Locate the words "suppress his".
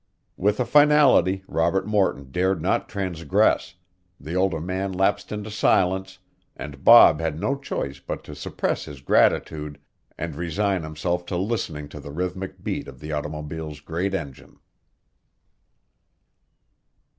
8.33-8.99